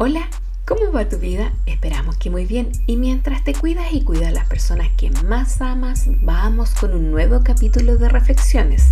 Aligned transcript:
Hola, 0.00 0.30
¿cómo 0.64 0.92
va 0.92 1.08
tu 1.08 1.18
vida? 1.18 1.52
Esperamos 1.66 2.16
que 2.18 2.30
muy 2.30 2.46
bien. 2.46 2.70
Y 2.86 2.94
mientras 2.94 3.42
te 3.42 3.52
cuidas 3.52 3.92
y 3.92 4.02
cuidas 4.02 4.28
a 4.28 4.30
las 4.30 4.48
personas 4.48 4.90
que 4.96 5.10
más 5.10 5.60
amas, 5.60 6.04
vamos 6.22 6.70
con 6.70 6.94
un 6.94 7.10
nuevo 7.10 7.42
capítulo 7.42 7.96
de 7.96 8.08
reflexiones. 8.08 8.90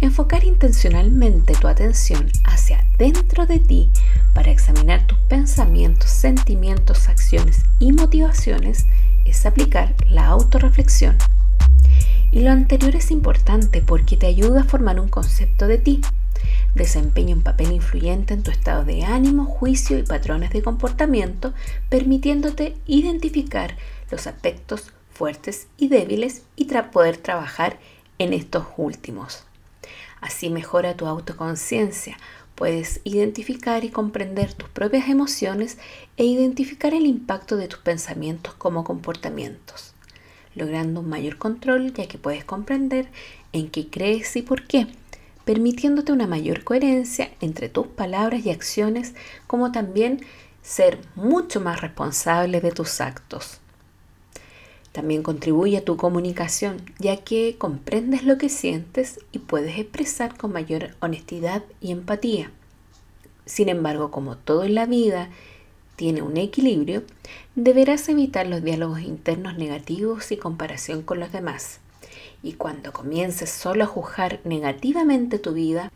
Enfocar 0.00 0.44
intencionalmente 0.44 1.52
tu 1.52 1.68
atención 1.68 2.26
hacia 2.44 2.86
dentro 2.96 3.44
de 3.44 3.58
ti 3.58 3.90
para 4.32 4.50
examinar 4.50 5.06
tus 5.06 5.18
pensamientos, 5.28 6.08
sentimientos, 6.08 7.10
acciones 7.10 7.60
y 7.78 7.92
motivaciones 7.92 8.86
es 9.26 9.44
aplicar 9.44 9.94
la 10.08 10.24
autorreflexión. 10.28 11.18
Y 12.30 12.40
lo 12.40 12.50
anterior 12.50 12.96
es 12.96 13.10
importante 13.10 13.82
porque 13.82 14.16
te 14.16 14.26
ayuda 14.26 14.62
a 14.62 14.64
formar 14.64 14.98
un 14.98 15.08
concepto 15.08 15.66
de 15.66 15.76
ti 15.76 16.00
desempeña 16.74 17.34
un 17.34 17.42
papel 17.42 17.72
influyente 17.72 18.34
en 18.34 18.42
tu 18.42 18.50
estado 18.50 18.84
de 18.84 19.04
ánimo, 19.04 19.44
juicio 19.44 19.98
y 19.98 20.02
patrones 20.02 20.50
de 20.50 20.62
comportamiento, 20.62 21.52
permitiéndote 21.88 22.76
identificar 22.86 23.76
los 24.10 24.26
aspectos 24.26 24.92
fuertes 25.12 25.68
y 25.76 25.88
débiles 25.88 26.42
y 26.56 26.64
poder 26.64 27.16
trabajar 27.16 27.78
en 28.18 28.32
estos 28.32 28.66
últimos. 28.76 29.44
Así 30.20 30.50
mejora 30.50 30.96
tu 30.96 31.06
autoconciencia, 31.06 32.16
puedes 32.54 33.00
identificar 33.04 33.84
y 33.84 33.90
comprender 33.90 34.52
tus 34.54 34.68
propias 34.68 35.08
emociones 35.08 35.78
e 36.16 36.24
identificar 36.24 36.94
el 36.94 37.06
impacto 37.06 37.56
de 37.56 37.68
tus 37.68 37.80
pensamientos 37.80 38.54
como 38.54 38.84
comportamientos, 38.84 39.94
logrando 40.54 41.00
un 41.00 41.08
mayor 41.08 41.38
control 41.38 41.92
ya 41.92 42.06
que 42.06 42.18
puedes 42.18 42.44
comprender 42.44 43.08
en 43.52 43.68
qué 43.68 43.88
crees 43.88 44.36
y 44.36 44.42
por 44.42 44.66
qué 44.66 44.86
permitiéndote 45.44 46.12
una 46.12 46.26
mayor 46.26 46.64
coherencia 46.64 47.30
entre 47.40 47.68
tus 47.68 47.86
palabras 47.86 48.44
y 48.46 48.50
acciones, 48.50 49.14
como 49.46 49.72
también 49.72 50.20
ser 50.62 51.00
mucho 51.16 51.60
más 51.60 51.80
responsable 51.80 52.60
de 52.60 52.70
tus 52.70 53.00
actos. 53.00 53.58
También 54.92 55.22
contribuye 55.22 55.78
a 55.78 55.84
tu 55.84 55.96
comunicación, 55.96 56.82
ya 56.98 57.16
que 57.16 57.56
comprendes 57.56 58.24
lo 58.24 58.36
que 58.36 58.50
sientes 58.50 59.20
y 59.32 59.38
puedes 59.38 59.78
expresar 59.78 60.36
con 60.36 60.52
mayor 60.52 60.90
honestidad 61.00 61.64
y 61.80 61.92
empatía. 61.92 62.50
Sin 63.46 63.68
embargo, 63.68 64.10
como 64.10 64.36
todo 64.36 64.64
en 64.64 64.74
la 64.74 64.86
vida 64.86 65.30
tiene 65.96 66.22
un 66.22 66.36
equilibrio, 66.36 67.04
deberás 67.54 68.08
evitar 68.08 68.46
los 68.46 68.62
diálogos 68.62 69.00
internos 69.00 69.56
negativos 69.56 70.30
y 70.30 70.36
comparación 70.36 71.02
con 71.02 71.20
los 71.20 71.32
demás. 71.32 71.80
Y 72.42 72.54
cuando 72.54 72.92
comiences 72.92 73.50
solo 73.50 73.84
a 73.84 73.86
juzgar 73.86 74.40
negativamente 74.44 75.38
tu 75.38 75.52
vida, 75.52 75.92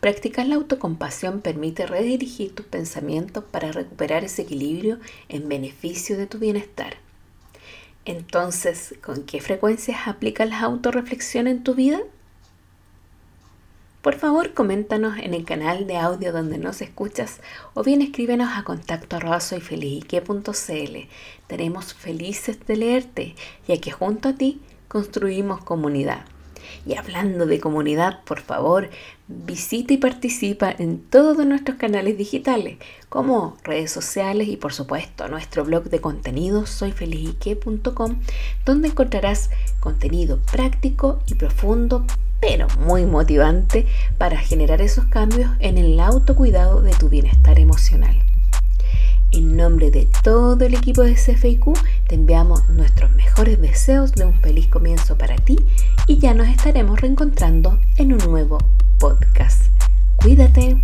practicar 0.00 0.46
la 0.46 0.56
autocompasión 0.56 1.40
permite 1.40 1.86
redirigir 1.86 2.54
tus 2.54 2.66
pensamientos 2.66 3.44
para 3.44 3.72
recuperar 3.72 4.24
ese 4.24 4.42
equilibrio 4.42 4.98
en 5.28 5.48
beneficio 5.48 6.16
de 6.16 6.26
tu 6.26 6.38
bienestar. 6.38 6.96
Entonces, 8.04 8.94
¿con 9.02 9.24
qué 9.24 9.40
frecuencias 9.40 10.08
aplicas 10.08 10.48
la 10.48 10.60
autorreflexión 10.60 11.46
en 11.46 11.62
tu 11.62 11.74
vida? 11.74 12.00
Por 14.02 14.14
favor, 14.14 14.54
coméntanos 14.54 15.18
en 15.18 15.34
el 15.34 15.44
canal 15.44 15.86
de 15.86 15.98
audio 15.98 16.32
donde 16.32 16.56
nos 16.56 16.80
escuchas 16.80 17.40
o 17.74 17.82
bien 17.82 18.00
escríbenos 18.00 18.56
a 18.56 18.64
contacto 18.64 19.16
arroba 19.16 19.40
felices 21.92 22.58
de 22.66 22.76
leerte, 22.76 23.34
ya 23.68 23.78
que 23.78 23.90
junto 23.90 24.30
a 24.30 24.32
ti 24.32 24.62
construimos 24.90 25.62
comunidad. 25.62 26.24
Y 26.84 26.96
hablando 26.96 27.46
de 27.46 27.60
comunidad, 27.60 28.24
por 28.24 28.40
favor, 28.40 28.90
visita 29.28 29.94
y 29.94 29.98
participa 29.98 30.74
en 30.76 30.98
todos 30.98 31.46
nuestros 31.46 31.78
canales 31.78 32.18
digitales, 32.18 32.78
como 33.08 33.56
redes 33.62 33.92
sociales 33.92 34.48
y 34.48 34.56
por 34.56 34.72
supuesto 34.72 35.28
nuestro 35.28 35.64
blog 35.64 35.84
de 35.84 36.00
contenido 36.00 36.66
soyfelizique.com, 36.66 38.16
donde 38.66 38.88
encontrarás 38.88 39.50
contenido 39.78 40.40
práctico 40.50 41.20
y 41.26 41.34
profundo, 41.34 42.04
pero 42.40 42.66
muy 42.80 43.04
motivante 43.04 43.86
para 44.18 44.38
generar 44.38 44.82
esos 44.82 45.04
cambios 45.04 45.52
en 45.60 45.78
el 45.78 46.00
autocuidado 46.00 46.82
de 46.82 46.92
tu 46.92 47.08
bienestar 47.08 47.60
emocional. 47.60 48.29
En 49.60 49.64
nombre 49.64 49.90
de 49.90 50.08
todo 50.24 50.64
el 50.64 50.72
equipo 50.72 51.02
de 51.02 51.12
CFIQ, 51.12 51.74
te 52.08 52.14
enviamos 52.14 52.66
nuestros 52.70 53.10
mejores 53.10 53.60
deseos 53.60 54.12
de 54.12 54.24
un 54.24 54.32
feliz 54.40 54.68
comienzo 54.68 55.18
para 55.18 55.36
ti 55.36 55.58
y 56.06 56.16
ya 56.16 56.32
nos 56.32 56.48
estaremos 56.48 56.98
reencontrando 56.98 57.78
en 57.98 58.14
un 58.14 58.20
nuevo 58.20 58.56
podcast. 58.98 59.66
Cuídate. 60.16 60.78